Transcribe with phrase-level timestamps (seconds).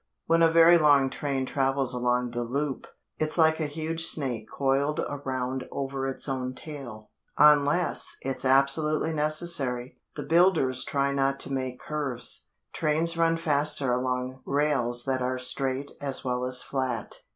[0.25, 2.87] When a very long train travels along the loop,
[3.19, 7.11] it's like a huge snake coiled around over its own tail!
[7.37, 12.47] Unless it's absolutely necessary, the builders try not to make curves.
[12.73, 17.19] Trains run faster along rails that are straight as well as flat.